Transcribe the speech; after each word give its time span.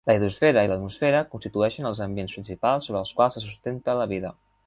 La 0.09 0.13
hidrosfera 0.17 0.61
i 0.67 0.69
l'atmosfera 0.69 1.19
constitueixen 1.33 1.89
els 1.91 2.01
ambients 2.07 2.33
principals 2.37 2.89
sobre 2.89 3.03
els 3.05 3.13
quals 3.19 3.37
se 3.39 3.47
sustenta 3.47 3.99
la 4.03 4.09
vida. 4.17 4.37